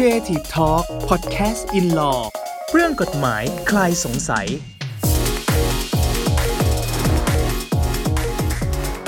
[0.00, 2.20] Creative Talk Podcast in Law
[2.72, 4.46] เรื่องกฎหมายคลายสงสัย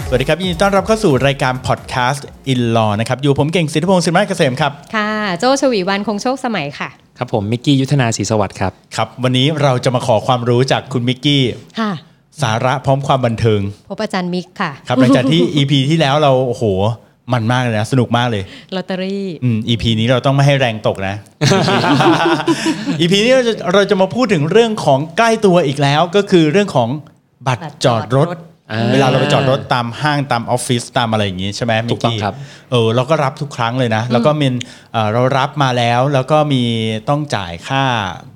[0.07, 11.43] สวัสดีครับ ยินดีต้อนรับเข้าสู่รายการพอดแคสต์ In Law นะครับ อยู่ผมเก่งสิทธิพงศ์สินมาเกษมครับ ค่ะ โจชวีวันคงโชคสมัยค่ะ ครับผมมิกกี้ยุทธนาศรีสวัสดิ์ครับครับ วันนี้เราจะมาขอความรู้จากคุณมิกกี้
[11.81, 11.93] ค่ะ
[12.43, 16.65] สาระพร้อมความบันเทิง พบอาจารย์มิกค่ะ ครับหลังจากที่ EP ที่แล้วเราโอ้โห
[17.33, 18.43] มันมากเลยนะ สนุกมากเลย
[18.77, 21.15] ลอตเตอรี่อืม EP นี้เราต้องไม่ให้แรงตกนะ
[23.01, 26.89] EP นี้เราจะเราจะมาพูดถึงเรื่องของใกล้ตัวอีกแล้ว ก็คือเรื่องของ
[27.47, 28.50] บัตรบัตรจอดรถจอดรถอ่า
[28.93, 32.35] เวลาเราไปจอดรถตามห้างตามออฟฟิศตามอะไรอย่างงี้ใช่ไหมถูกต้องมิครับ
[32.71, 34.49] เออเราก็รับทุกครั้งเลยนะ แล้วก็มี
[34.93, 36.63] เอ่อเรารับมาแล้วแล้วก็มี
[37.09, 37.85] ต้องจ่ายค่า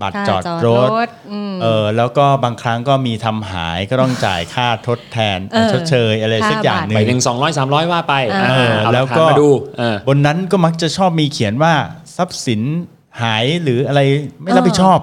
[0.00, 11.72] บัตรค่าจอดจอดรถรถอืมเออแล้วก็บางครั้งก็มีทำหายก็ต้องจ่ายค่าทดแทนเออชดเชยอะไรสักอย่างหไปนึ่งหนึ่งสองร้อยสามร้อยว่าไปอ่าอ่าเอาแล้แล้ววก็ก็มาดูเออบนนั้นก็มักจะชอบมีเขียนว่า
[12.16, 12.60] ทรัพย์สิน
[13.22, 14.00] หายหรืออะไร
[14.42, 14.98] ไม่รับผิดชอบ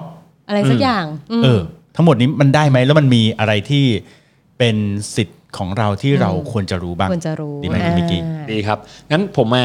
[0.48, 1.04] อะไรสักอย่าง
[1.40, 1.60] มเออ
[1.96, 3.86] ทั้งหมดนี้มันได้ไหมแล้วมันมีอะไรที่
[4.62, 4.76] เป็น
[5.16, 8.78] สิทธิ์ของเราที่เราควรจะรู้บ้างควรจะรู้ดีไหมคุณมิกกี้อ่าดีครับ
[9.10, 9.64] งั้นผมมา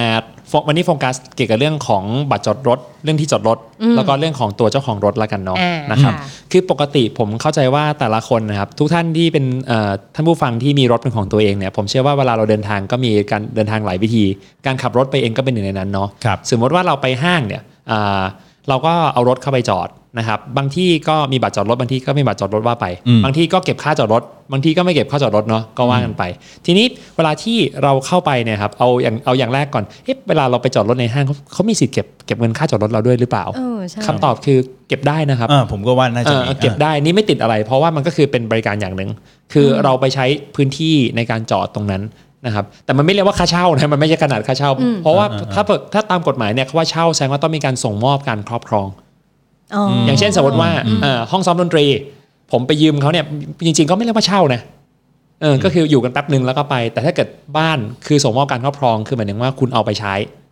[0.49, 3.57] โฟวันนี้โฟกัสเกี่ยวกับเรื่องของบัตรจอดรถ เรื่องที่จอดรถ
[3.95, 14.25] แล้วก็เรื่องของตัวเจ้าของรถละกันเนาะอ่านนะครับค่ะคือปกติผมเข้าใจว่าแต่ละคนนะครับทุกท่านที่เป็นเอ่อท่านผู้ฟังที่มีรถเป็นของตัวเองเนี่ยผมเชื่อว่าเวลาเราเดินทางก็มีการเดินทางหลายวิธี
[14.65, 18.23] การขับรถไปเองก็เป็นหนึ่งในนั้นเนาะครับสมมติว่าเราไปห้างเนี่ยอ่า
[18.69, 26.23] เราก็เอารถเข้าไปจอดนะครับบางที่ก็มีบัตรจอดรถบางที่ก็ไม่มีบัตรจอดรถว่าไปอืมบางที่ก็เก็บค่าจอดรถ บางที่ก็ไม่เก็บค่าจอดรถเนาะก็ว่ากันไป
[26.65, 39.09] ทีนี้เวลาที่เราเข้าไปเนี่ยครับเอาอย่างเอาอย่างแรกก่อนเอ๊ะเวลาเราไปจอดรถในห้างเขาเขามีสิทธิ์เก็บเก็บเงินค่าจอดรถเราด้วยหรือเปล่าเออใช่คำตอบคือเก็บได้นะครับเออผมก็ว่าน่าเอจะอมีเก็บได้นี่ไม่ติดอะไร เพราะว่ามันก็คือเป็นบริการอย่างหนึ่ง
[39.53, 42.01] คืออเราไปใช้พื้นที่ในการจอดตรงนั้น
[42.47, 44.71] นะครับแต่มันไม่เรียกว่าค่าเช่านะมันไม่ใช่ขนาดค่าเช่า
[45.03, 48.87] เพราะว่าถ้าเปิดถ้าตามกฎหมายเนี่ยคำว่าเช่าแสดงว่าต้องมีการส่งมอบการครอบครอง
[49.75, 50.69] อ๋อออย่างเช่นสมมติว่า
[51.01, 51.85] เอ่อห้องซ้อมดนตรี
[52.51, 53.25] ผมไปยืมเขาเนี่ย
[53.65, 54.61] จริง ๆ ก็ไม่เรียกว่าเช่านะ
[55.41, 57.27] เออก็คืออยู่กันแป๊บหนึ่งแล้วก็ไป แต่ถ้าเกิด
[57.57, 60.46] บ้านคือส่งมอบการครอบครองคือหมายถึงว่าคุณเอาไปใช้อ๋อ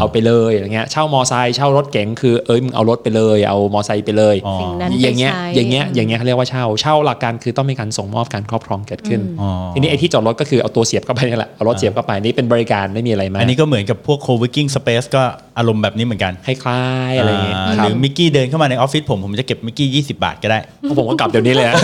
[0.00, 15.24] เอาไปเลยอย่างเงี้ยเช่ามอไซค์เช่ารถเก๋งคือเอ้ยมึงเอารถไปเลย เอามอไซค์ไปเลยอ๋อสิ่งนั้นอย่างเงี้ยไปใช้อย่างเงี้ยอย่างเงี้ยเขาเรียกว่าเช่าเช่าหลักการคือต้องมีการส่งมอบการครอบครองเกิดขึ้นอ๋อทีนี้ไอ้ที่จอดรถก็คือเอาตัวเสียบเข้าไปนี่แหละเอารถเสียบเข้าไปนี่เป็นบริการไม่มีอะไรมากอันนี้ก็เหมือนกับพวก co-working space ก็
[15.58, 20.58] อารมณ์แบบนี้เหมือนกันคล้ายๆอะไรอย่างเงี้ยาคหรับรือมิกกี้เดินเข้ามาในออฟฟิศผมผมจะเก็บมิกกี้20 บาทก็ได้
[20.98, 21.74] ผมก็กลับเดี๋ยวนี้เลยอะ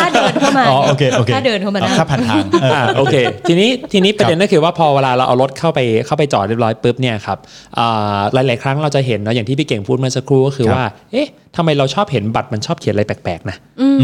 [0.00, 3.16] ถ้าเดินเข้ามาอ๋อโอเคโอเคถ้าเดินเข้ามาอได้ค่าผ่านทางเอออ่าโอเค
[3.48, 7.38] ทีนี้ทีนี้ประเด็นก็คือว่าพอเวลาเราเอารถเข้าไปเข้าไปจอดเรียบร้อยปุ๊บเนี่ยครับ
[7.78, 13.56] อ่าหลายๆครั้งเราจะเห็นเนาะอย่างที่พี่เก่งพูดเมื่อสักครู่ก็คือครับว่าเอ๊ะ ทำไมเราชอบเห็นบัตรมันชอบเขียนอะไรแปลกๆนะ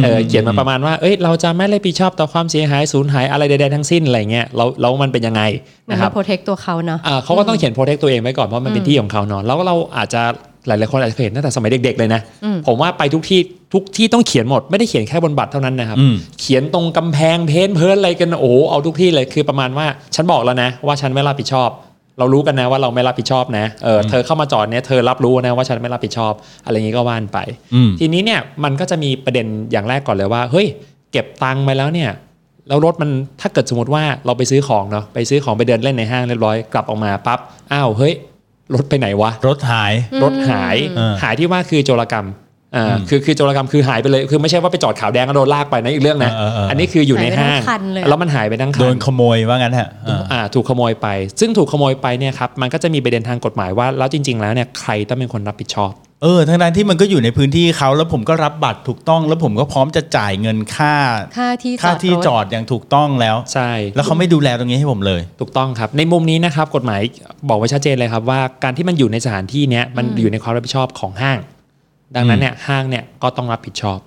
[0.02, 5.42] เออเขียนมาประมาณว่าเอ้ยเราจะไม่รับผิดชอบต่อความเสียหายสูญหายอะไรใดๆทั้งสิ้นอะไรเงี้ยเราแล้วมันเป็นยังไง
[5.88, 10.22] มันนะครับมาโปรเทคตัวเขาเนาะอ่าเขาก็ต้องเขียนโปรเทคตัวเองไว้ก่อนเพราะมันเป็นที่ของเขาเนาะแล้วเราอาจจะ
[10.66, 12.20] หลายๆคนอาจจะเคยเห็นตั้งแต่สมัยเด็ก ๆ เลยนะ
[12.66, 13.40] ผมว่าไปทุกที่
[13.74, 21.70] ทุกที่ต้องเขียนหมดไม่ได้เขียนแค่บนบัตรเท่านั้นนะครับอืมเขียนตรงกำแพงเพ้นท์เพ้นอะไรกันโอ้โหเอาทุกที่เลยคือประมาณว่าฉันบอกแล้วนะ ว่าฉันไม่รับผิดชอบ
[22.20, 26.32] เรารู้กันนะว่าเราไม่รับผิดชอบนะเออเธอเข้ามาจอดเนี่ยเธอรับรู้นะว่าฉันไม่รับผิดชอบ
[26.64, 27.38] อะไรอย่างนี้ก็ว่านไป
[27.74, 30.66] อืมทีนี้เนี่ยมันก็จะมีประเด็นอย่างแรกก่อนเลยว่า เฮ้ย
[31.12, 32.10] เก็บตังค์ไปแล้วเนี่ย
[32.68, 33.10] แล้วรถมัน
[33.40, 37.38] ถ้าเกิดสมมติว่าเราไปซื้อของเนาะไปซื้อของไปเดินเล่นในห้างเรียบร้อยกลับออกมาปั๊บ
[37.72, 38.14] อ้าวเฮ้ย
[38.74, 39.92] รถไปไหนวะรถหาย
[40.22, 42.26] รถหายเออหายที่ว่าคือโจรกรรม
[42.76, 51.08] อ่าคือคือโจรกรรมคือหายไปเลย คือไม่ใช่ว่าไปจอดขาวแดงก็โดนลากไปนะอีกเรื่องนะเออเออเอออันนี้คืออยู่ในห้างหายไปทั้งคันเลยแล้วมันหายไปทั้งคัโดนนขโมยว่างั้นฮะอ่าอ่าถูกขโมยไป
[51.40, 55.92] ซึ่งถูกขโมยไปเนี่ยครับมันก็จะมีประเด็นทางกฎหมายว่าแล้วจริง ๆ แล้วเนี่ยใครต้องเป็นคนรับผิดชอบ
[56.22, 60.94] เออทั้งนั้นที่มันก็อยู่ในพื้นที่เขาแล้วผมก็รับบัตรถูกต้อง แล้วผมก็พร้อมจะจ่ายเงินค่า
[61.38, 67.00] ค่าที่ค่าที่จรถอดอย่างถูกต้องแล้วใช่แล้วเขาไม่ดูแลตรงนี้ให้ผมเลย ถูกต้องครับ ในมุมนี้นะครับกฎหมาย
[67.48, 71.38] บอกไว้ชัดเจนเลยครับว่าการที่มันอยู่ในสถานที่เนี้ยมันอยู่ในความรับผิดชอบของห้าง
[72.16, 73.98] ดังนั้นเนี่ยห้างเนี่ยก็ต้องรับผิดชอบ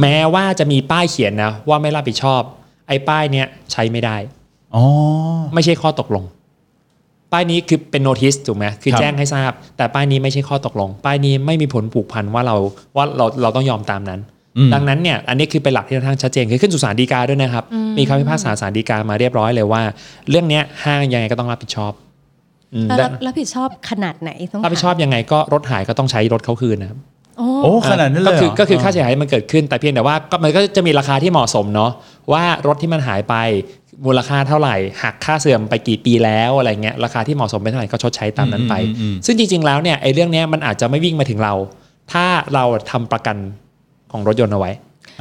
[0.00, 2.42] แม้ว่าจะมีป้ายเขียนนะ ว่าไม่รับผิดชอบ
[2.88, 4.16] ไอ้ป้ายเนี้ยใช้ไม่ได้
[4.74, 4.84] อ๋อ
[5.54, 6.24] ไม่ใช่ข้อตกลง
[7.32, 12.56] ป้ายนี้คือเป็นโนติสถูกไหมคือครับแจ้งให้ทราบ แต่ป้ายนี้ไม่ใช่ข้อตกลง ป้ายนี้ไม่มีผลผูกพันว่าเรา
[12.96, 14.20] ว่าเราเราต้องยอมตามนั้น
[14.56, 17.64] อืมดังนั้นเนี่ยอันนี้คือเป็นหลักที่ค่อนข้างชัดเจนคือขึ้นสู่ศาลฎีกาด้วยนะครับ
[17.98, 19.82] มีคำพิพากษาศาลฎีกามาเรียบร้อยเลยว่า
[20.30, 21.92] เรื่องเนี้ยห้างยังไงก็ต้องรับผิดชอบ
[22.74, 26.98] อืมแล้วและรับรับผิดชอบขนาดไหนต้องรับผิดชอบยังไงก็รถหายก็ต้องใช้รถเขาคืนนะครับ
[27.38, 31.90] โอ้โอ้ขนาดนั้นเลยก็คือเหรก็คือค่าเสียหายมันเกิดขึ้นแต่เพียงแต่ว่าก็มันก็จะมีราคาที่เหมาะสมเนาะ
[32.32, 33.34] ว่ารถที่มันหายไป
[34.06, 41.54] มูลค่าเท่าไหร่หักค่าเสื่อมไปกี่ปีแล้วอะไรเงี้ยราคาที่เหมาะสมเป็นเท่าไหร่ก็ชดใช้ตามนั้นไปอืมอืมอืมซึ่งจริง ๆแล้วเนี่ยไอ้เรื่องเนี้ยมันอาจจะไม่วิ่งมาถึงเรา
[42.12, 42.24] ถ้า
[42.54, 43.36] เราทำประกัน
[44.12, 44.72] ของรถยนต์เอาไว้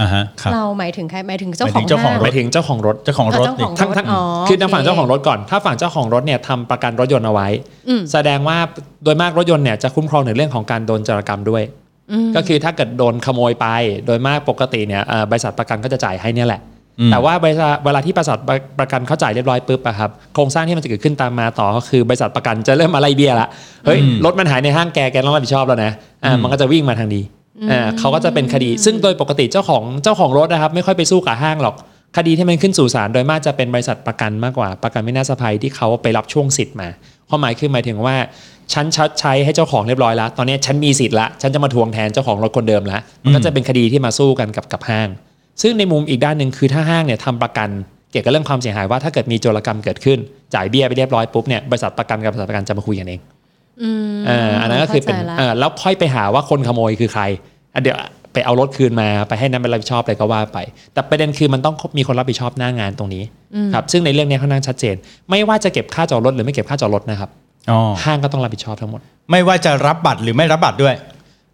[0.02, 7.48] อ่าฮะครับเราหมายถึงใครหมายถึงเจ้าหมายขถึองงเจ้าของห้รหถมายถึงเจ้าของรถเจ้าของรถเจ้านี่ของทั้งทั้งอ๋อคือทางฝั่งโอเคเจ้าของรถก่อน ถ้าฝั่งเจ้าของรถเนี่ยทำประกันรถยนต์เอาไว้
[7.90, 8.58] อืมแสดงว่า
[9.04, 11.64] โดยมากรถยนต์เนี่ยจะคุ้มครองในเรื่องของการโดนจารกรรมด้วย
[12.36, 13.68] ก็คือถ้าเกิดโดนขโมยไป
[14.06, 16.62] โดยมากปกติเนี่ยเอ่อบริษัทประกันก็จะจ่ายให้เนี่ยแหละ
[17.00, 23.48] อืมแต่ว่าบริษัทเวลาที่บริษัทประประกันเขาจ่ายเรียบร้อยปุ๊บอะครับโครงสร้างที่มันจะเกิดขึ้นตามมาต่อก็คือบริษัทประกันจะเริ่มอะไรเบี้ยละ
[23.86, 25.92] เฮ้ยอืมรถมันหายในห้างแกแกต้องรับผิดชอบแล้วนะ
[26.24, 27.22] อ่าอืมมันก็จะวิ่งมาทางดี
[27.72, 31.76] อ่าเขาก็จะเป็นคดี ซึ่งโดยปกติเจ้าของเจ้าของรถนะครับ ไม่ค่อยไปสู้กับห้างหรอก
[32.18, 36.90] คดีที่มันขึ้นสู่ศาลโดยมากจะเป็นบริษัทประกันมากกว่าประกันไม่น่าสภัยที่เขาไปรับช่วงสิทธิ์มา
[37.32, 38.16] ความหมายคือหมายถึงว่า
[38.74, 45.10] ฉันชัดใช้ให้เจ้าของเรียบร้อยแล้ว ตอนนี้ฉันมีสิทธิ์ละ ฉันจะมาทวงแทนเจ้าของรถคนเดิมละมันก็จะเป็นคดีที่มาสู้กันกับกับห้าง
[45.62, 47.70] ซึ่งในมุมอีกด้านหนึ่งคือถ้าห้างเนี่ยทำประกัน
[48.12, 50.20] เกี่ยวกับเรื่องความเสียหายว่าถ้าเกิดมีโจรกรรมเกิดขึ้น
[50.54, 53.22] จ่ายเบี้ยไปเรียบร้อยปุ๊บเนี่ยบริษัทประกันกับบริษัทประกันจะมาคุยกันเอง
[53.82, 57.24] อืมอ่าอันนั้นก็คือเป็นข้าใจละเออแล้วค่อยไปหาว่าคนขโมยคือใคร
[57.74, 57.98] อะเดี๋ยว
[58.34, 60.58] ไปเอารถคืนมาไปให้นั้นเป็นรับผิดชอบอะไรก็ว่าไป
[60.94, 63.24] แต่ประเด็นคือมันต้องมีคนรับผิดชอบหน้างานตรงนี้
[63.74, 64.96] ครับซึ่งในเรื่องนี้ค่อนข้างชัดเจน
[65.30, 67.30] ไม่ว่าจะเก็บค่าจอดรถหรือไม่เก็บค่าจอดรถนะครับ
[67.72, 69.02] อ๋อห้างก็ต้องรับผิดชอบทั้งหมด
[69.32, 70.96] ไม่ว่าจะรับบัตรหรือไม่รับบัตรด้วย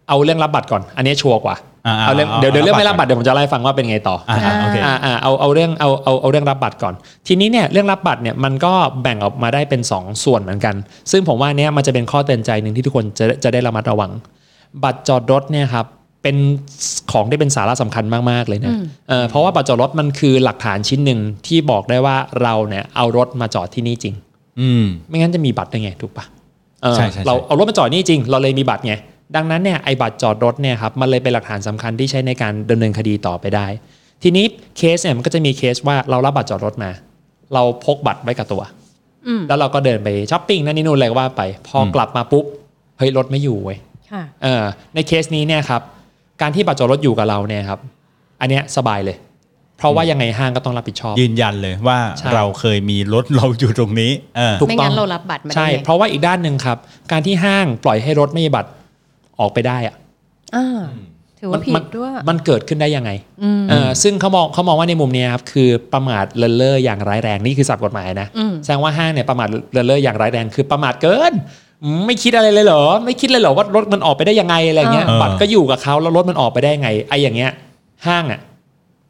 [0.08, 6.94] เอาเรื่องรับบัตรก่อน อันนี้ชัวร์กว่าอ่าๆเอาเรื่องเอาเดี๋ยวเดี๋ยวเรื่องไม่รัรับบบับัตตรรเดี๋ยวผมจะเล่าให้ฟังว่าเป็นไงต่ออ่าๆโอเคอ่าอ่าเอาเอาเรื่องเอาเอาเอาเรื่องรับบัตรก่อน
[7.26, 8.72] ทีนี้เนี่ยเรื่องรับบัตรเนี่ยมันก็
[9.02, 10.74] แบ่งออกมาได้เป็น 2 ส่วนเหมือนกัน
[11.10, 14.10] ซึ่งผมว่าเนี้ยมันจะเป็นข้อเตือนใจหนึ่งที่ทุกคนจะจะได้ระมัดระวัง
[14.84, 15.86] บัตรจอดรถเนี่ยครับ
[16.22, 16.36] เป็น
[17.12, 18.74] ของที่เป็นสาระสำคัญมาก ๆ เลยนะ
[19.08, 24.14] เอ่อเพราะว่าบัตรจอดรถมันคือหลักฐานชิ้นหนึ่งที่บอกได้ว่าเราเนี่ยเอารถมาจอดที่นี่จริง
[24.60, 26.24] อืมไม่งั้นจะมีบัตรได้ไง ถูกปะ
[26.82, 28.94] เออใช่ใช่ใช่เราเอารถมาจอดนี่จริง เราเลยมีบัตรไง
[29.36, 33.66] ดังนั้นเนี่ยไอ้บัตรจอดรถเนี่ยครับมันเลยเป็นหลักฐานสำคัญที่ใช้ในการดำเนินคดีต่อไปได้
[34.22, 34.44] ทีนี้
[34.76, 36.90] เคสเนี่ยมันก็จะมีเคสว่าเรารับบัตรจอดรถมา
[37.54, 38.62] เราพกบัตรไว้กับตัว
[39.26, 42.44] อืมแล้วเราก็เดินไปช้อปปิ้งนั่นนี่นู่นอะไรก็ว่าไป พออกลับมาปุ๊บ
[42.98, 43.78] เฮ้ยรถไม่อยู่เว้ย
[44.12, 44.62] ค่ะเออ
[44.94, 45.82] ในเคสนี้เนี่ยครับ
[46.40, 47.80] การที่บัตรจอดรถอยู่กับเราเนี่ยครับ
[48.40, 49.16] อันเนี้ยสบายเลย
[49.78, 56.78] เพราะว่ายังไงห้างก็ต้องรับผิดชอบ ยืนยันเลยว่าใช่ เราเคยมีรถเราอยู่ตรงนี้เออ ถูกไม่ต้องงั้นเรารับบัตรมาได้ใช่ ไงเพราะว่าอีกด้านหนึ่งครับ
[57.12, 58.70] การที่ห้างปล่อยให้รถไม่มีบัตร
[59.40, 59.94] ออกไปได้อะ
[60.56, 60.80] อ่า
[61.40, 63.10] ถือว่าผิมัดด้วยมันเกิดขึ้นได้ยังไง
[63.42, 71.66] อืม เออซึ่งเขามองเขามองว่าในมุมเนี้ยครับคือประมาทเลินเล่ออย่างร้ายแรงนี่คือศัพท์กฎหมายนะอืม แสดงว่าห้างเนี่ยประมาทเลินเล่ออย่างร้ายแรงคือประมาทเกินอืม
[72.06, 77.50] ไม่คิดอะไรเลยเหรอ ไม่คิดเลยเหรอว่ารถมันออกไปได้ยังไงอะไรเงี้ยเออบัตรก็อยู่กับเขาแล้วรถมันออกไปได้ยังไงไอ้อย่างเงี้ย
[78.06, 78.40] ห้างอะ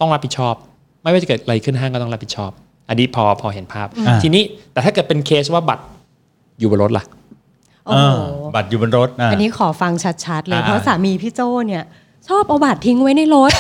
[0.00, 0.55] ต้องรับผิดชอบ
[1.03, 2.50] ไม่ว่าจะเกิดอะไรขึ้นห้างก็ต้องรับผิดชอบ
[2.88, 4.43] อันนี้พอพอเห็นภาพอ่าทีนี้
[4.73, 5.85] แต่ถ้าเกิดเป็นเคสว่าบัตร
[6.59, 7.05] อยู่บนรถล่ะ
[7.87, 9.93] โอ้เอโหอบัตรอยู่บนรถอะอันนี้ขอฟัง
[10.25, 11.85] ชัดๆเลยอ่าเพราะสามีพี่โจเนี่ย
[12.28, 13.52] ชอบเอาบัตรทิ้งไว้ในรถ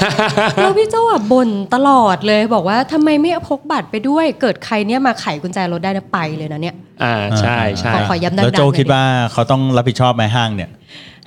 [0.56, 10.70] แล้วพี่โจอะบ่นตลอดเลยบอกว่าทำไมไม่เอาพกบัตรไปด้วย เกิดใครเนี่ยมาไขกุญแจรถได้นะไปเลยนะเนี่ย อ่าใช่ใช่ขอขอย้ำดังๆแล้วโจหน่อยดิคิดว่าเขาต้องรับผิดชอบไหมห้างเนี่ย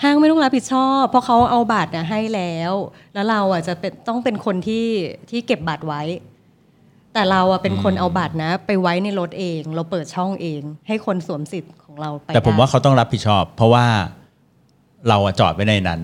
[0.03, 2.73] ห้างไม่ต้องรับผิดชอบ เพราะเขาเอาบัตรน่ะให้แล้ว
[3.13, 4.85] แล้วเราอะจะเป็นต้องเป็นคนที่
[5.29, 6.01] ที่เก็บบัตรไว้
[7.13, 13.85] แต่เราอะเป็นคนเอาบัตรนะ ไปไว้ในรถเอง เราเปิดช่องเอง ให้คนสวมสิทธิ์ของเราไปแต่ผมได้ว่าเขาต้องรับผิดชอบ เพราะว่า
[15.07, 15.99] เราอะจอดไว้ในนั้น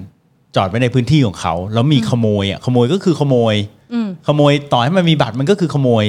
[0.57, 3.56] จอดไว้ในพื้นที่ของเขา แล้วมีขโมยอะขโมยก็คือขโมย
[3.94, 6.06] อืมขโมยต่อให้มันมีบัตรมันก็คือขโมย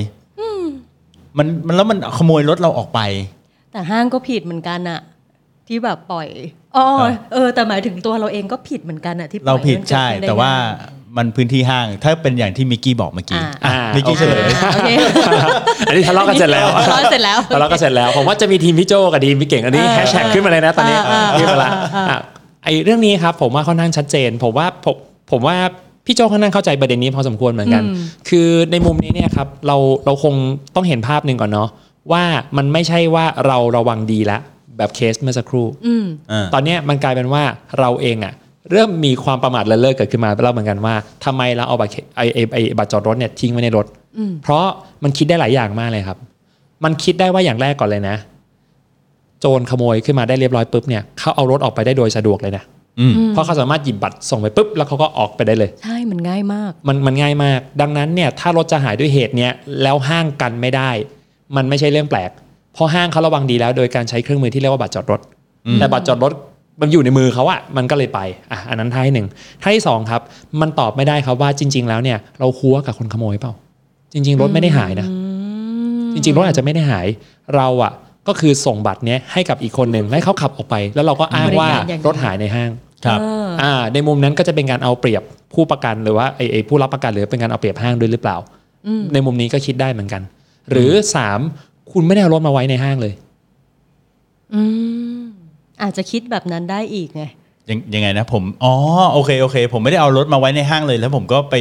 [1.39, 3.01] มันมันแล้วมันขโมยรถเราออกไป
[3.73, 5.01] แต่ห้างก็ผิดเหมือนกันอะ
[5.69, 6.29] ที่แบบปล่อย
[6.77, 14.91] อ๋อครับเออ แต่หมายถึงตัวเราเองก็ผิดเหมือนกันอะที่ปล่เราอยผิดมันกิใช่ขึ้นได้แต่ว่าง่ยมันพื้นที่ห้าง ถ้าเป็นอย่างที่มิกกี้บอกเมื่อกี้อ่าอะอ่ามิกกี้โอเฉเคลยโอเค
[15.89, 22.19] อันนี้ทะเลาะกันเสร็จแล้วทะเลาะเสร็จแล้วทะเลาะกันเสร็จแล้วผมว่าจะมีทีมพี่โจกับทีมพี่เก่งอันนี้เออแฮชแท็กขึ้นมาเลยนะตอนนี้เออเออขึ้นมาละเออเอออะ
[22.65, 24.97] ไอเรื่องนี้ครับผมว่าค่อนข้างชัดเจน ผมว่าผม
[25.31, 25.57] ผมว่า
[26.07, 27.83] พี่โจค่อนข้างเข้าใจประเด็นนี้พอสมควรเหมือนกัน
[28.29, 30.35] คือในมุมนี้เนี่ยครับเราเราคง
[30.75, 31.69] ต้องเห็นภาพหนึ่งก่อนเนาะ
[32.13, 32.25] ว่า
[32.57, 34.41] มันไม่ใช่ว่าเราระวังดีแล้ว
[34.79, 37.43] แบบเคสเมื่อสักครู่อืมอ่าตอนเนี้ยมันกลายเป็นว่า
[37.79, 38.35] เราเองอะ
[38.71, 43.87] เริ่มมีความประมาทเลินเล่อเกิดขึ้นมาแล้วเหมือนกันว่าทำไมเราเอาบัตรเคไอไอไอบัตรจอดรถเนี่ยทิ้งไว้ในรถ
[44.19, 44.67] อืมเพราะ
[45.03, 46.19] มันคิดได้หลายอย่างมากเลยครับ
[46.85, 48.17] มันคิดได้ว่าอย่างแรกก่อนเลยนะ
[49.41, 52.65] โจรขโมยขึ้นมาได้เรียบร้อยปุ๊บเนี่ยเขาเอารถออกไปได้โดยสะดวกเลยนะ
[53.01, 59.53] อืมเพราะเขาสามารถหยิบบัตรส่งไปปุ๊บแล้วเขาก็ออกไปได้เลย ใช่มันง่ายมาก มันมันง่ายมาก ดังนั้นเนี่ยถ้ารถจะหายด้วยเหตุเนี้ย
[59.83, 60.91] แล้วห้างกันไม่ได้
[61.57, 62.31] มันไม่ใช่เรื่องแปลก
[62.75, 65.21] เพราะห้างเขาระวังดีแล้ว โดยการใช้เครื่องมือที่เรียกว่าบัตรจอดรถ
[65.79, 66.33] แต่บัตรจอดรถ
[66.81, 68.21] มันอยู่ในมือเขาอะมันก็เลยไป
[68.53, 69.29] อะอันนั้นท่าที่หนึ่ง
[69.63, 70.21] ท่าที่สองครับ
[70.61, 73.53] มันตอบไม่ได้ครับว่าจริง ๆ แล้วเนี่ยเราคัวกับคนขโมยเปล่า
[74.13, 75.09] จริง ๆ รถไม่ได้หายนะ
[76.15, 77.07] จริง ๆ รถอาจจะไม่ได้หาย
[77.57, 77.93] เราอะ
[78.29, 82.71] ก็คือส่งบัตรเนี้ยให้กับอีกคนหนึ่งให้เขาขับออกไป แล้วเราก็อ้างว่าบริการอย่างดีรถหายในห้าง
[83.05, 85.23] ครับเออ อ่าในมุมนั้นก็จะเป็นการเอาเปรียบ
[85.55, 88.37] ผู้ประกันหรือว่าไอ้ไอ้ผู้รับประกันหรือเป็นการเอาเปรียบห้างด้วยหรือเปล่า
[88.87, 90.23] อืม ในมุมนี้ก็คิดได้เหมือนกัน
[90.71, 91.41] หรือสาม
[91.93, 93.15] คุณไม่ได้เอารถมาไว้ในห้างเลย
[94.55, 94.63] อื
[95.19, 95.21] ม
[95.83, 97.23] อาจจะคิดแบบนั้นได้อีกไง
[97.69, 98.75] ยังยังไงนะผม อ๋อ
[99.13, 101.55] โอเค โอเค ผมไม่ได้เอารถมาไว้ในห้างเลย แล้วผมก็ไป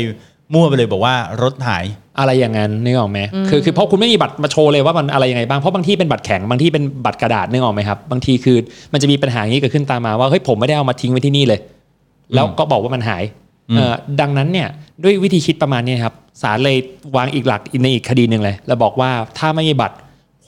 [0.54, 1.86] มั่วไปเลยบอกว่ารถหาย
[2.20, 8.58] อะไรอย่างนั้นนึกออกไหมคือคือเพราะคุณไม่มีบัตรมาโชว์เลยว่ามันอะไรยังไงบ้างเพราะบางที่เป็นบัตรแข็งบางที่เป็นบัตรกระดาษนึกออกไหมครับบางทีคือ
[8.94, 11.60] มันจะมีปัญหาอย่างนี้เกิดขึ้นตามมาว่าเฮ้ยผมไม่ได้เอามาทิ้งไว้ที่นี่เลย
[12.34, 13.24] แล้วก็บอกว่ามันหาย
[13.70, 14.68] อืมเอ่อดังนั้นเนี่ย
[15.04, 16.77] ด้วยวิธีคิดประมาณนี้ครับศาลเลย
[17.16, 19.96] วางอีกหลักในอีกคดีหนึ่งเลย แล้วบอกว่าถ้าไม่มีบัตร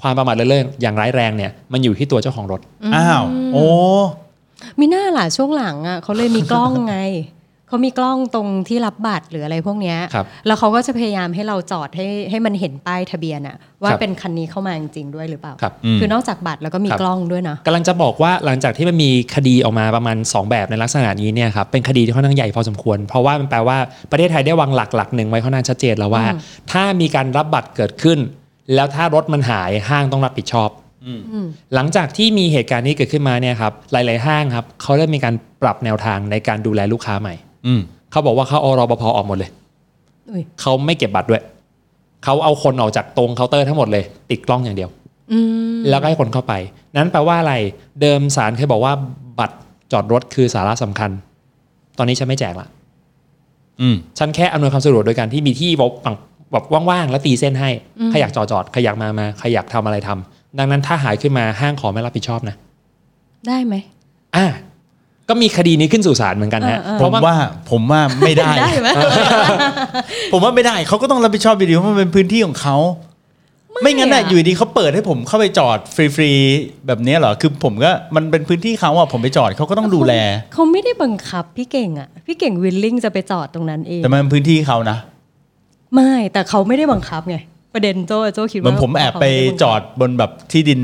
[0.01, 2.61] ความประมาทเลินเล่ออย่างร้ายแรงเนี่ยมันอยู่ที่ตัวเจ้าของรถ
[2.95, 3.65] อ้าวโอ้
[4.79, 6.97] มีหน้าล่ะช่วงหลังอะเขาเลยมีกล้องไง
[7.69, 23.77] เขามีกล้องตรงที่รับบัตรหรืออะไรพวกเนี้ยครับแล้วเขาก็จะพยายามให้เราจอดให้ให้มันเห็นป้ายทะเบียนอะว่าครับเป็นคันนี้เข้ามาจริงๆด้วยหรือเปล่าครับอืมคือนอกจากบัตรแล้วก็มีครับกล้องด้วยนะกำลังจะบอกว่าหลังจากที่มันมีคดีออกมาประมาณ 2 แบบในลักษณะนี้เนี่ยครับเป็นคดีที่ค่อนข้างใหญ่พอสมควร เพราะว่ามันแปลว่า
[24.11, 26.39] ประเทศไทยได้วางหลักหลักหนึ่งไว้ค่อนข้างชัดเจนแล้วว่าอืม
[26.71, 28.19] ถ้ามีการรับบัตรเกิดขึ้น
[28.75, 30.69] แล้วถ้ารถมันหายห้างต้องรับผิดชอบ
[31.75, 37.33] หลังจากที่มีเหตุการณ์นี้เกิดขึ้นมาเนี่ยครับหลาย ๆ ห้างครับเขาเริ่มมีการปรับแนวทางในการดูแลลูกค้าใหม่
[37.65, 39.49] อืมเขาบอกว่าเขาเอารปภออกหมดเลย
[40.29, 41.43] อุ้ยเขาไม่เก็บบัตรด้วย
[42.23, 44.89] เขาเอาคนออกจากตรงเคาน์เตอร์ทั้งหมดเลย ติดกล้องอย่างเดียว
[45.31, 45.39] อื
[45.75, 46.53] มแล้วก็ให้คนเข้าไป
[46.95, 47.53] นั้นแปลว่าอะไร
[48.01, 48.93] เดิมศาลเคยบอกว่า
[49.39, 49.55] บัตร
[49.91, 51.11] จอดรถคือสาระสำคัญ
[51.97, 52.67] ตอนนี้ฉันไม่แจกละ
[53.81, 55.91] อืมฉันแค่อำนวยความสะดวกโดยการที่มีที่แบบ
[56.51, 57.69] แบบว่างๆแล้วตีเส้นให้
[58.09, 62.55] ใครอยากจอดจอดใครอยากมามาใครอยากทำอะไรทำดังนั้นถ้าหายขึ้นมาห้างขอไม่รับผิดชอบนะ
[63.47, 63.75] ได้ไหม
[64.35, 64.45] อ่า
[65.29, 67.35] ก็มีคดีนี้ขึ้นสู่ศาลเหมือนกันฮะเออเออเพผราะมว่าว่า
[67.71, 68.89] ผมว่าไม่ได้ ได้ไหม
[70.31, 72.77] ผมว่าไม่ได้เขาก็ต้องรับผิดชอบอยู่ดีเพราะมันเป็นพื้นที่ของเขา
[73.81, 80.13] ไม่งั้นน่ะอะ อยู่ดีเขาเปิดให้ผมเข้าไปจอดฟรีๆแบบเนี้ยเหรอคือผมก็มันเป็นพื้นที่เขาอะผมไปจอดเขาก็ต้องดูแล
[80.53, 84.97] เขาไม่ได้บังคับพี่เก่งอะพี่เก่งวิลลิ่งจะไปจอดตรงนั้นเอง แต่มันเป็นพื้นที่เขานะ
[85.95, 87.37] ไม่แต่เขาไม่ได้บังคับไง
[87.73, 89.25] ประเด็นโจโจคิดเหมืว่าอนผมแอบไป
[89.61, 90.81] จอดบนแบบที่ดิน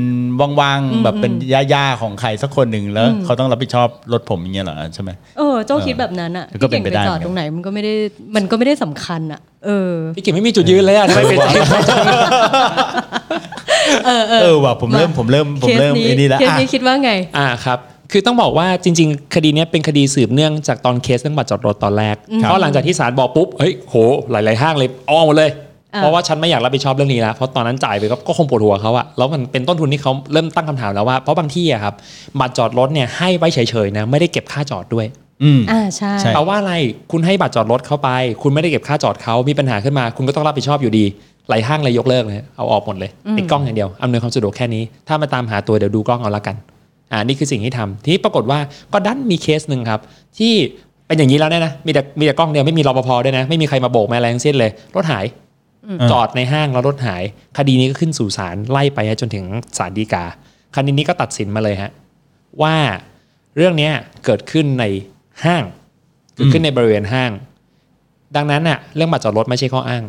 [0.60, 1.32] ว่างๆ แบบเป็น
[1.70, 7.94] หญ้าๆของใครสักคนหนึ่งแล้ว เขาต้องรับผิดชอบรถผมอย่างเงี้ยเหรอใช่ไหมเออโจคิดแบบนั้นอะก็พี่เป็เก่นงไปไปได้จอดเหมือนกันตรงไหนมันก็ไม่ได้
[8.36, 11.38] มันก็ไม่ได้สำคัญอะเออพี่เก่งไม่มีจุดยืนเลยอะทำไมเป็น
[14.06, 17.78] เออเอเอออว่ะผมเริ่มผมเริ่มผมเริ่มเคสไอ้นี่แล้วเคสอะนี้คิดว่าไง อ่าครับ
[18.12, 23.94] คือต้องบอกว่าจริง ๆ คดีเนี้ยเป็นคดีสืบเนื่องจากตอนเคสเรื่องบัตรจอดรถตอนแรกเพราะหลังจากที่ศาลบอกปุ๊บเฮ้ยโห
[24.30, 25.65] หลายๆห้างเลยเอาหมดเลยอ่า
[25.96, 31.94] เพราะว่าฉันไม่อยากรับผิดชอบเรื่องนี้แล้วเพราะตอนนั้นจ่ายไปก็ก็คงปวดหัวเขาอะแล้วมันเป็นต้นทุนที่เขาเริ่มตั้งคำถามแล้วว่าเพราะบางที่อะครับ
[32.40, 35.06] บัตรจอดรถเนี่ยให้ไว้เฉยๆนะไม่ได้เก็บค่าจอดด้วย
[35.42, 36.74] อืมอ่าใช่ใช่แปลว่าอะไร
[37.12, 38.08] คุณให้บัตรจอดรถเข้าไป
[38.42, 41.04] คุณไม่ได้เก็บค่าจอดเขามีปัญหาขึ้นมา คุณก็ต้องรับผิดชอบอยู่ดี
[41.48, 46.56] หลายห้างเลยยกเลิกเลยเอาออกหมดเลยติดกล้องอย่างเดียวอำนวยความสะดวกแค่นี้ ถ้ามาตามหาตัวเดี๋ยวดูกล้องเอาละกัน
[47.12, 48.58] อ่านี่คือสิ่งที่ทำทีนี้ปรากฏว่า
[48.92, 50.00] ก็ดันมีเคสหนึ่งครับ
[50.38, 50.54] ที่
[51.06, 55.24] เป็นอย่างนี้แล้วเนี่ยนะมีแต่มีแต่กล้องเดียวไม่มีรปภด้วยนะ ไม่มีใครมาโบกมาอะไรทั้งสิ้นเลยรถหาย
[56.10, 57.22] จอดในห้างแล้วรถหาย
[57.58, 59.44] คดีนี้ก็ขึ้นสู่ศาลไล่ไปจนถึง
[59.78, 60.24] ศาลฎีกา
[60.76, 61.90] คดีนี้ก็ตัดสินมาเลยฮะ
[62.62, 62.74] ว่า
[63.56, 63.92] เรื่องเนี้ย
[64.24, 64.84] เกิดขึ้นใน
[65.44, 65.64] ห้าง
[66.34, 67.30] เกิดขึ้นในบริเวณห้าง
[68.36, 70.04] ดังนั้นน่ะเรื่องบัตรจอดรถไม่ใช่ข้ออ้าง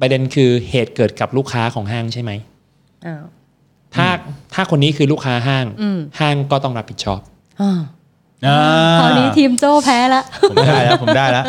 [0.00, 2.30] ประเด็นคือเหตุเกิดกับลูกค้าของห้างใช่ไหม
[3.06, 3.24] อ้าว
[3.94, 4.06] ถ้า
[4.54, 7.20] ถ้าคนนี้คือลูกค้าห้างอืมห้างก็ต้องรับผิดชอบ
[7.60, 7.80] อ่าอ่า
[9.00, 11.44] คราวนี้ทีมโจ้แพ้ละผมได้แล้วผมได้แล้ว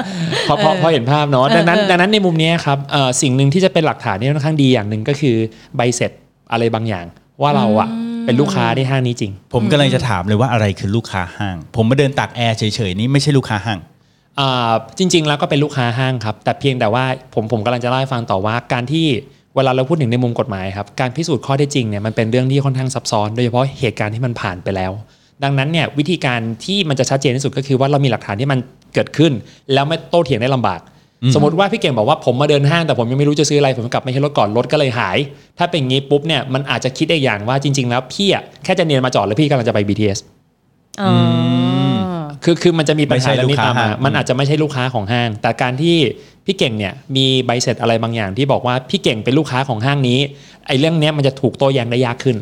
[0.46, 5.36] เพราะเพราะเพราะเห็นภาพเนาะเออดังนั้นเออดังนั้นในมุมเนี้ยครับเอ่อสิ่งหนึ่งที่จะเป็นหลักฐานที่ค่อนข้างดีอย่างหนึ่งก็คือ
[5.76, 6.12] ใบเสร็จ
[6.52, 7.06] อะไรบางอย่าง
[7.42, 7.90] ว่าเราอะ
[8.26, 13.80] เป็นลูกค้าที่ห้างนี้จริง ผมกำลังจะถามเลยว่าอะไรคือลูกค้าห้าง ผมมาเดินตากแอร์เฉยๆนี่ไม่ใช่ลูกค้าห้าง
[14.40, 17.04] อ่าจริง ๆ แล้วก็เป็นลูกค้าห้างครับ แต่เพียงแต่ว่า
[17.34, 19.06] ผมผมกำลังจะเล่าให้ฟังต่อว่าการที่
[19.56, 24.92] เวลาเราพูดถึงในมุมกฎหมายครับการพิสูจน์ข้อเท็จจริงเนี่ยมันเป็นเรื่องที่ค่อนข้างซับซ้อน โดยเฉพาะเหตุการณ์ที่มันผ่านไปแล้ว
[25.44, 28.60] ดังนั้นเนี่ยวิธีการที่มันจะชัดเจนที่สุดก็คือว่าเรามีหลักฐานที่มัน
[28.94, 29.32] เกิดขึ้น
[29.74, 30.82] แล้วไม่โต้เถียงได้ลำบาก
[31.36, 35.18] สมมติว่าพี่เก่งบอกว่าผมมาเดินห้างแต่ผมยังไม่รู้จะซื้ออะไรผมกลับไม่ใช่รถก่อนรถก็เลยหาย
[35.58, 40.20] ถ้าเป็นงี้ปุ๊บเนี่ยมันอาจจะคิดได้อย่างว่าจริง ๆ แล้วพี่อะแค่จะเนียนมาจอดแล้วพี่กำลังจะไป BTS
[41.02, 41.14] อ๋อ
[42.44, 45.96] คือคือมันจะมีปัญหาไม่ใช่เรื่องนี้ตามลูกค้ามาห้างมันอาจจะไม่ใช่ลูกค้าของห้าง แต่การที่
[46.46, 50.20] พี่เก่งเนี่ยมีใบเสร็จอะไรบางอย่างที่บอกว่าพี่เก่งเป็นลูกค้าของห้างนี้
[50.68, 52.38] ไอ้เรื่องเนี้ยมันจะถูกโต้แย้งได้ยากขึ้น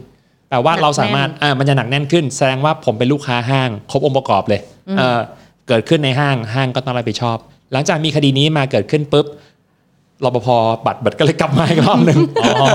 [0.49, 4.61] แปลว่าหนักเราสามารถแน่นอ่ามันจะหนักแน่นขึ้น แสดงว่าผมเป็นลูกค้าห้าง ครบองค์ประกอบเลย
[4.97, 5.19] เออ
[5.67, 7.37] เกิดขึ้นในห้างห้างก็ต้องรับผิดชอบ
[7.73, 9.27] หลังจากมีคดีนี้มาเกิดขึ้นปุ๊บ
[10.25, 10.47] รปภ
[10.85, 12.67] บัตรบัตรก็เลยกลับมาอีกรอบหนึ่งอ๋อ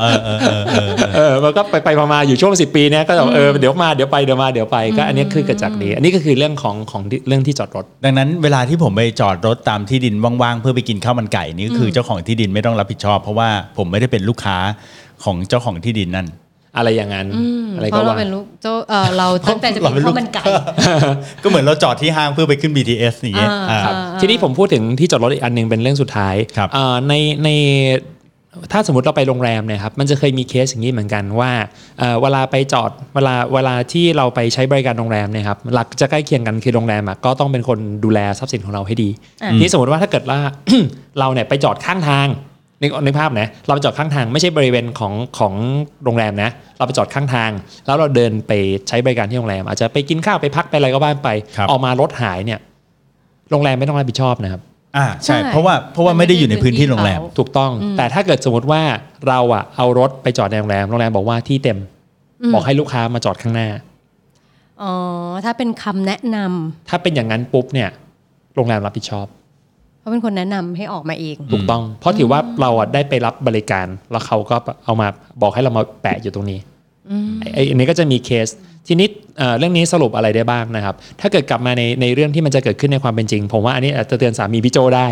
[0.00, 14.56] เออเออเออเออเออมันก็ไปไปมาๆอยู่ช่วงสิปีเนี้ยก็แบบเออเดี๋ยวมาเดี๋ยวไปเดี๋ยวมาเดี๋ยวไปก็อันนี้คือเกิดจากนี้ อันนี้ก็คือเรื่องของของที่เรื่องที่จอดรถ ดังนั้นเวลาที่ผมไปจอดรถตามที่ดินว่างๆ เพื่อไปกินข้าวมันไก่นี่ก็คือเจ้าของที่ดินไม่ต้องรับผิดชอบ เพราะว่าผมไม่ได้เป็นลูกค้า
[15.24, 16.26] ของเจ้าของที่ดินนั่น
[16.78, 17.26] อะไรอย่างนั้น
[17.76, 20.44] อะไรเพก็ราะเราว่าเป็นลูกโจ้เออเราตั้งแต่จะเราเป็เป็นนลูกข้าวมันไก่
[21.42, 27.48] ก็เหมือนเราจอดที่ห้างเพื่อไปขึ้น BTS อย่างเงี้ยอ่าอ่าครับทีนี้ผมพูดถึงที่จอดรถอีกอันหนึงเป็นเรื่องสุดท้ายครับเอ่อในใน
[28.72, 31.50] ถ้าสมมติเราไปโรงแรมเนี่ยครับมันจะเคยมีเคสอย่างนี้เหมือนกันว่า
[31.98, 39.08] เอ่อเวลาไปจอดเวลาเวลาที่เราไปใช้บริการโรงแรมเนี่ยครับหลักจะใกล้เคียงกันคือโรงแรมอะก็ต้องเป็นคนดูแลทรัพย์สินของเราให้ดี
[39.42, 40.38] อะนี่สมมติว่าถ้าเกิดว่า
[41.18, 42.28] เราเนี่ยไปจอดข้างทาง
[42.82, 45.54] นึกนึกภาพนะเราไปจอดข้างทางไม่ใช่บริเวณของของ
[46.04, 47.50] โรงแรมนะ เราไปจอดข้างทาง
[47.86, 48.52] แล้วเราเดินไป
[48.88, 52.60] ใช้บริการที่โรงแรม อาจจะไปกินข้าวไปพักไปอะไรก็บ้านไปครับออกมารถหายเนี่ย
[53.50, 54.60] โรงแรมไม่ต้องรับผิดชอบนะครับ
[54.96, 58.82] อ่าใช่ใช่ เพราะว่าเพราะว่าไม่ได้อยู่ในพื้นที่โรงแรมถูกต้อง แต่ถ้าเกิดสมมติว่า
[59.28, 61.78] เราอะเอารถไปจอดในโรงแรมโรงแรมบอกว่าที่เต็ม
[62.54, 63.68] บอกให้ลูกค้ามาจอดข้างหน้า
[64.82, 64.92] อ๋อ
[65.44, 67.88] ถ้าเป็นคำแนะนำถ้าเป็นอย่างนั้นปุ๊บเนี่ย
[68.54, 69.26] โรงแรมรับผิดชอบ
[70.08, 75.08] เพราะเป็นคนแนะนำให้ออกมาเอง ถูกต้อง เพราะถือว่าเราอะได้ไปรับบริการ แล้วเขาก็เอามา
[75.42, 76.58] บอกให้เรามาแปะอยู่ตรงนี้
[77.40, 78.48] ไอ้ไอ้อันนี้ก็จะมีเคส
[78.86, 85.06] ทีนี้เอ่อเรื่องนี้สรุปอะไรได้บ้างนะครับ ถ้าเกิดกลับมาในในเรื่องที่มันจะเกิดขึ้นในความเป็นจริง ผมว่าอันนี้อาจจะเตือนสามีพี่โจได้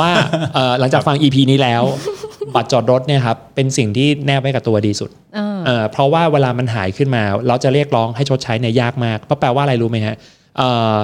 [0.00, 0.10] ว่า
[0.54, 1.82] เอ่อหลังจากฟัง EP นี้แล้ว
[2.54, 10.14] บัตรจอดรถเนี่ยครับเป็นสิ่งที่แนบไว้กับตัวดีสุดเออเอ่อเพราะว่าเวลามันหายขึ้นมา เราจะเรียกร้องให้ชดใช้เนี่ยยากมากเพราะแปลว่าอะไรรู้ไหมฮะ
[10.58, 10.94] เอ่อ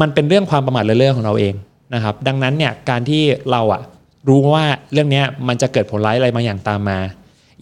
[0.00, 1.54] มันเป็นเรื่องความประมาทเลินเล่อของเราเอง
[1.94, 3.82] นะครับ ดังนั้นเนี่ยการที่เราอะ
[4.28, 6.98] รู้ว่าเรื่องเนี้ยมันจะเกิดผลร้ายอะไรบางอย่างตามมา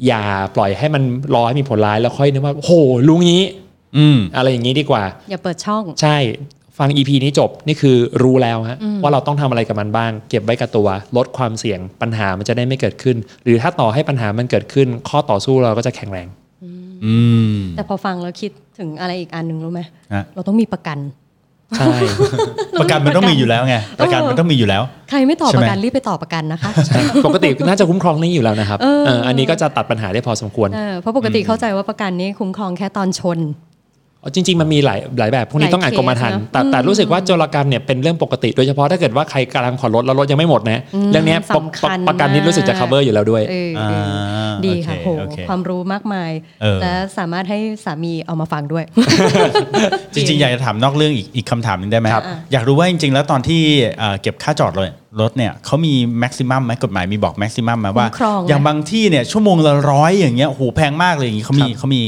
[0.06, 0.22] อย่า
[0.54, 1.02] ปล่อยให้มัน
[1.34, 2.70] รอให้มีผลร้ายแล้วค่อยนึกว่าโห
[3.08, 3.42] ลุงนี้
[3.96, 6.16] อืมอะไรอย่างนี้ดีกว่า อย่าเปิดช่อง ใช่
[6.78, 16.28] ฟัง EP นี้จบนี่คือรู้แล้วฮะว่าเราต้องทำอะไรกับมันบ้าง เก็บไว้กับตัว ลดความเสี่ยงปัญหามันจะได้ไม่เกิดขึ้น หรือถ้าต่อให้ปัญหามันเกิดขึ้น ข้อต่อสู้เราก็จะแข็งแรง
[17.04, 17.16] อื
[17.52, 19.80] มแต่พอฟังแล้วคิดถึงอะไรอีกอันหนึ่งรู้ไหม
[20.14, 20.98] ฮะเราต้องมีประกัน
[21.76, 21.94] ใช่
[22.80, 26.70] ประกันมันต้องมีอยู่แล้วไงประกันมันต้องมีอยู่แล้ว ใครไม่ต่อใช่ปไหมระกันรีบไปต่อประกันนะคะ
[27.26, 33.38] ปกติน่าจะคุ้มครองนี่อยู่แล้วนะครับเออเอออันนี้ก็จะตัดปัญหาได้พอสมควรเออเพราะปกติเข้าใจว่าประกันนี้คุ้มครองแค่ตอนชน
[34.24, 46.30] อ๋อจริงๆมันมีหลายหลายแบบพวกนี้หลายต้องอ่านกรมธรรม์เคสนะแต่แต่รู้สึกว่าโจรกรรมเนี่ยเป็นเรื่องปกติ โดยเฉพาะถ้าเกิดว่าใครกำลังผ่อนรถแล้วรถยังไม่หมดนะเรื่องเนี้ยปกสำคัญประกันนี้รู้สึกจะมาก cover อยู่แล้วด้วยเออเอออ่าดีค่ะโอโหเคโอเคความรู้มากมาย
[46.62, 48.84] เออและสามารถให้สามีเอามาฟังด้วย
[50.14, 53.62] จริงๆ อยากจะถามนอกเรื่องอีกอีกคำถามหนึงได้ไหมครับอยากรู้ว่าจริงๆ แล้วตอนที่
[53.98, 54.84] เอ่อเก็บค่าจอดรถ
[55.20, 62.02] รถเนี่ยเขามีแม็กซิมัมไหมกฎหมายมีบอกแม็กซิมัมไหมว่าคุ้มครองไหมอย่างบางที่เนี่ยชั่วโมงละร้อยอย่างเงี้ยโหแพงมากเลยอย่างงี้เขามีเขามี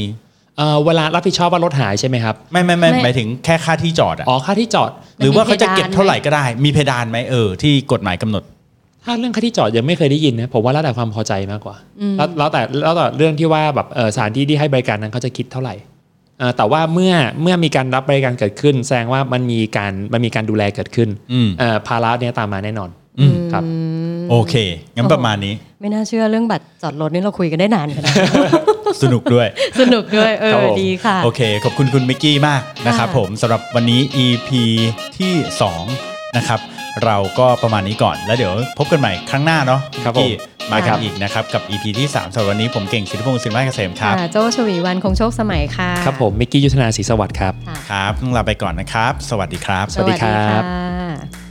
[0.57, 8.43] เอ่อเวลารับผิดชอบว่ารถหายใช่ไหมครับ ไม่ไม่ไม่ไม่ หมายถึงแค่ค่าที่จอดอะอ๋อค่าที่จอด หรือว่าเขาจะเก็บมีเพดานไหมเท่าไหร่ก็ได้ มีเพดานไหมเออที่กฎหมายกำหนด
[9.03, 11.75] ถ้าเรื่องค่าที่จอดยังไม่เคยได้ยินนะผมว่าแล้วแต่ความพอใจมากกว่า
[12.17, 15.75] แล้วแล้วแต่แล้วแต่เรื่องที่ว่าแบบเออสถานที่ที่ให้บริการนั้นเขาจะคิดเท่าไหร่
[16.39, 23.63] เอ่อแต่ว่าเมื่อเมื่อมีการรับบริการเกิดขึ้น แสดงว่ามันมีการมันมีการดูแลเกิดขึ้นอืม เอ่อภาระเนี่ยตามมาแน่นอน อืม ครับ
[24.29, 24.55] โอเค
[24.95, 29.47] งั้นประมาณนี้ ไม่น่าเชื่อเรื่องบัตรจอดรถนี่เราคุยกันได้นานขนาดนั้น สนุกด้วย
[29.81, 34.49] สนุกด้วยเอครับอผมดีค่ะ โอเค ขอบคุณคุณมิกกี้มากนะครับค่ะผมสำหรับวันนี้ EP
[35.17, 35.33] ที่
[35.83, 36.59] 2 นะครับ
[37.05, 51.46] เราก็ประมาณนี้ก่อนแล้วเดี๋ยวพบกันใหม่ครั้งหน้าเนาะครับมิกกี้ผมมาครักันบอีกนะครับ กับ EP ที่3สำหรับวันนี้ผมเก่งสิทธิพงศ์สินวัฒน์เกษมครับค่ะโจชวีวันคงโชคสมัยค่ะครับผมมิกกี้ยุทธนาศรีสวัสดิ์ครับค่ะครับต้องลาไปก่อนนะครับ สวัสดีครับ สวัสดีครับค่ะ